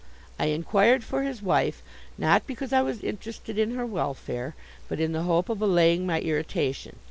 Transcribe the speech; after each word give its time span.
I 0.39 0.47
inquired 0.47 1.03
for 1.03 1.21
his 1.21 1.43
wife, 1.43 1.83
not 2.17 2.47
because 2.47 2.73
I 2.73 2.81
was 2.81 3.03
interested 3.03 3.59
in 3.59 3.75
her 3.75 3.85
welfare, 3.85 4.55
but 4.87 4.99
in 4.99 5.11
the 5.11 5.21
hope 5.29 5.47
of 5.47 5.61
allaying 5.61 6.07
my 6.07 6.19
irritation. 6.21 6.95